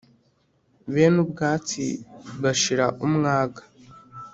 Bene 0.93 1.17
ubwatsi 1.23 1.85
bashira 2.41 2.85
umwaga 3.05 3.61